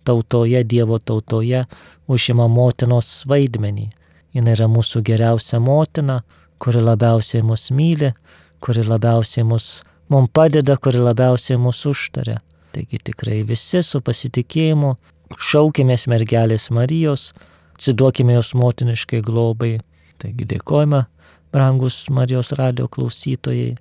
tautoje, 0.04 0.64
Dievo 0.64 1.00
tautoje 1.00 1.64
užima 2.08 2.48
motinos 2.48 3.24
vaidmenį. 3.26 3.88
Jis 4.36 4.50
yra 4.54 4.68
mūsų 4.68 5.02
geriausia 5.08 5.60
motina, 5.64 6.20
kuri 6.60 6.82
labiausiai 6.84 7.46
mus 7.48 7.70
myli, 7.72 8.12
kuri 8.60 8.84
labiausiai 8.84 9.46
mus, 9.48 9.82
mums 10.12 10.30
padeda, 10.34 10.76
kuri 10.78 11.00
labiausiai 11.00 11.58
mus 11.58 11.86
užtaria. 11.88 12.42
Taigi 12.76 13.00
tikrai 13.10 13.40
visi 13.48 13.82
su 13.84 14.02
pasitikėjimu 14.04 14.98
šaukimės 15.36 16.08
mergelės 16.08 16.70
Marijos, 16.72 17.34
atsiduokime 17.76 18.38
jos 18.38 18.54
motiniškai 18.58 19.22
globai. 19.26 19.78
Taigi 20.18 20.48
dėkojame, 20.50 21.04
brangus 21.54 22.06
Marijos 22.10 22.54
radio 22.58 22.88
klausytojai, 22.88 23.76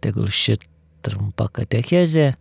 tegul 0.00 0.28
ši 0.28 0.58
trumpa 1.04 1.48
katechezė 1.48 2.34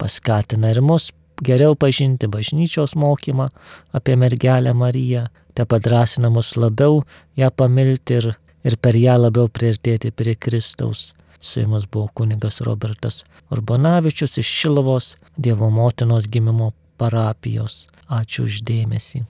paskatina 0.00 0.72
ir 0.72 0.80
mus 0.80 1.10
geriau 1.44 1.76
pažinti 1.76 2.28
bažnyčios 2.28 2.96
mokymą 2.96 3.48
apie 3.96 4.16
mergelę 4.16 4.74
Mariją, 4.74 5.26
te 5.54 5.64
padrasina 5.64 6.30
mus 6.32 6.54
labiau 6.56 7.02
ją 7.36 7.50
pamilti 7.50 8.20
ir, 8.20 8.28
ir 8.64 8.76
per 8.80 8.96
ją 8.96 9.16
labiau 9.20 9.48
priartėti 9.48 10.12
prie 10.12 10.36
Kristaus. 10.36 11.10
Su 11.40 11.62
jumis 11.62 11.86
buvo 11.88 12.10
kunigas 12.14 12.60
Robertas 12.60 13.22
Urbonavičius 13.50 14.36
iš 14.42 14.48
Šilovos 14.58 15.14
Dievo 15.40 15.70
motinos 15.72 16.28
gimimo 16.28 16.72
parapijos. 17.00 17.86
Ačiū 18.20 18.44
uždėmesi. 18.50 19.24